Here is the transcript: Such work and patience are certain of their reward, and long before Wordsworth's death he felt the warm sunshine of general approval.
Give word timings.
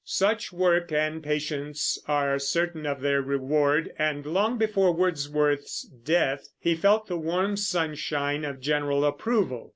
Such 0.03 0.51
work 0.51 0.91
and 0.91 1.21
patience 1.21 1.95
are 2.07 2.39
certain 2.39 2.87
of 2.87 3.01
their 3.01 3.21
reward, 3.21 3.91
and 3.99 4.25
long 4.25 4.57
before 4.57 4.91
Wordsworth's 4.95 5.83
death 5.83 6.47
he 6.59 6.73
felt 6.73 7.05
the 7.05 7.17
warm 7.19 7.55
sunshine 7.55 8.43
of 8.43 8.59
general 8.59 9.05
approval. 9.05 9.69